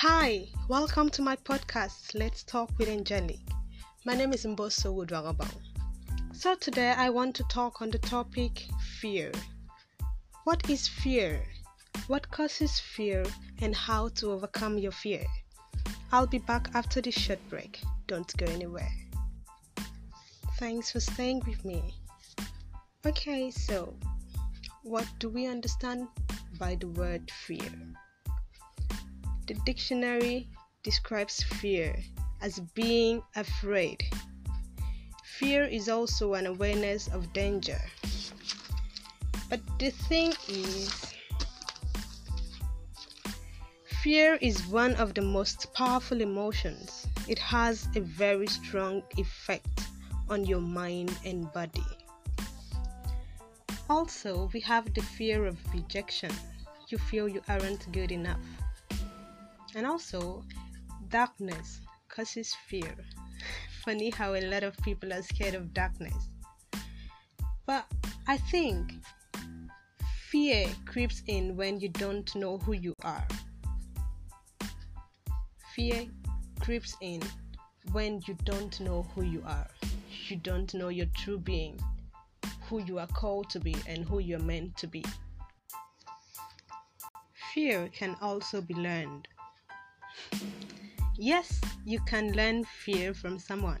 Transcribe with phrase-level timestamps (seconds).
[0.00, 3.48] Hi, welcome to my podcast, Let's Talk with Angelique.
[4.04, 5.52] My name is Mboso Woodwagabang.
[6.32, 8.68] So, today I want to talk on the topic
[9.00, 9.32] fear.
[10.44, 11.42] What is fear?
[12.06, 13.24] What causes fear
[13.60, 15.26] and how to overcome your fear?
[16.12, 17.80] I'll be back after this short break.
[18.06, 18.92] Don't go anywhere.
[20.60, 21.82] Thanks for staying with me.
[23.04, 23.92] Okay, so
[24.84, 26.06] what do we understand
[26.56, 27.72] by the word fear?
[29.48, 30.46] The dictionary
[30.82, 31.96] describes fear
[32.42, 34.04] as being afraid.
[35.24, 37.80] Fear is also an awareness of danger.
[39.48, 41.14] But the thing is,
[44.02, 47.06] fear is one of the most powerful emotions.
[47.26, 49.80] It has a very strong effect
[50.28, 51.88] on your mind and body.
[53.88, 56.32] Also, we have the fear of rejection.
[56.88, 58.44] You feel you aren't good enough
[59.74, 60.44] and also,
[61.08, 62.94] darkness causes fear.
[63.84, 66.30] Funny how a lot of people are scared of darkness.
[67.66, 67.86] But
[68.26, 68.92] I think
[70.30, 73.26] fear creeps in when you don't know who you are.
[75.74, 76.06] Fear
[76.60, 77.22] creeps in
[77.92, 79.66] when you don't know who you are.
[80.28, 81.80] You don't know your true being,
[82.68, 85.04] who you are called to be, and who you're meant to be.
[87.54, 89.28] Fear can also be learned.
[91.16, 93.80] Yes, you can learn fear from someone.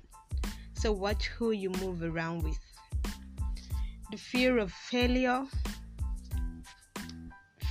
[0.74, 2.58] So watch who you move around with.
[4.10, 5.44] The fear of failure,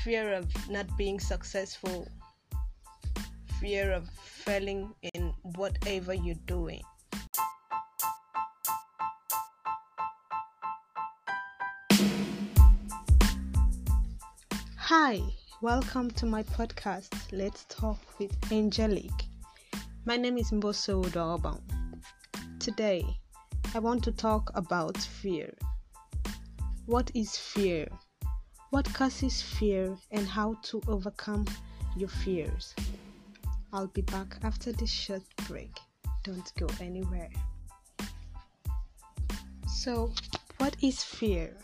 [0.04, 2.08] fear of not being successful,
[3.60, 6.82] fear of failing in whatever you're doing.
[14.78, 15.22] Hi,
[15.62, 17.10] welcome to my podcast.
[17.32, 19.26] Let's talk with Angelique.
[20.06, 21.62] My name is Mboso Udorobang.
[22.60, 23.04] Today,
[23.74, 25.52] I want to talk about fear.
[26.86, 27.88] What is fear?
[28.70, 31.48] What causes fear and how to overcome
[31.96, 32.76] your fears?
[33.74, 35.76] I'll be back after this short break.
[36.24, 37.32] Don't go anywhere.
[39.68, 40.14] So,
[40.60, 41.58] what is fear?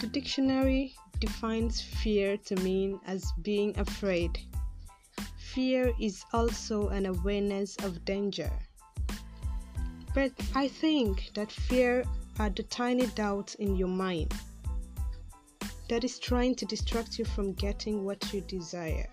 [0.00, 0.94] The dictionary
[1.26, 4.32] defines fear to mean as being afraid
[5.54, 8.50] Fear is also an awareness of danger.
[10.14, 12.06] But I think that fear
[12.38, 14.32] are the tiny doubts in your mind
[15.90, 19.10] that is trying to distract you from getting what you desire.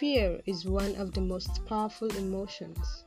[0.00, 3.04] Fear is one of the most powerful emotions.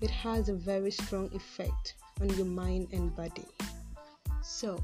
[0.00, 3.48] It has a very strong effect on your mind and body.
[4.44, 4.80] So,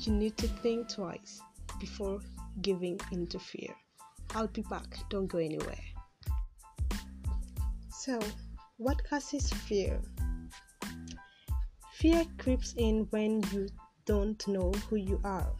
[0.00, 1.40] you need to think twice
[1.80, 2.20] before
[2.62, 3.74] giving into fear.
[4.34, 4.96] I'll be back.
[5.10, 5.84] Don't go anywhere.
[7.90, 8.18] So,
[8.76, 10.00] what causes fear?
[11.92, 13.68] Fear creeps in when you
[14.04, 15.52] don't know who you are.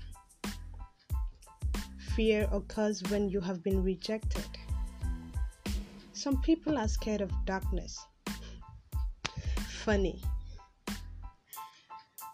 [2.15, 4.45] Fear occurs when you have been rejected.
[6.13, 7.99] Some people are scared of darkness.
[9.85, 10.21] Funny.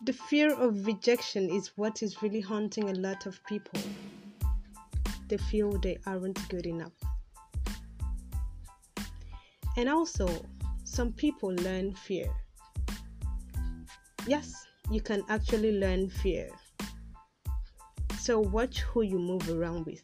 [0.03, 3.81] The fear of rejection is what is really haunting a lot of people
[5.31, 6.93] they feel they aren't good enough.
[9.77, 10.29] And also,
[10.85, 12.29] some people learn fear.
[14.27, 16.51] Yes, you can actually learn fear.
[18.19, 20.03] So, watch who you move around with.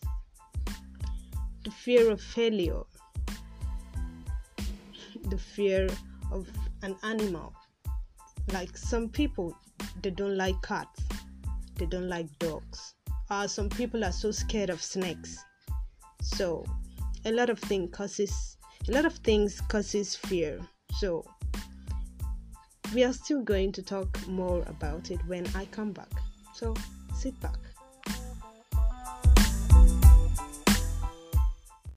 [1.64, 2.84] The fear of failure,
[5.24, 5.88] the fear
[6.30, 6.48] of
[6.82, 7.52] an animal.
[8.52, 9.56] Like some people,
[10.02, 11.02] they don't like cats,
[11.76, 12.94] they don't like dogs.
[13.28, 15.38] Uh, some people are so scared of snakes.
[16.22, 16.64] So
[17.24, 18.56] a lot of things causes
[18.88, 20.60] a lot of things causes fear.
[20.98, 21.24] So
[22.94, 26.10] we are still going to talk more about it when i come back.
[26.54, 26.74] So
[27.14, 27.58] sit back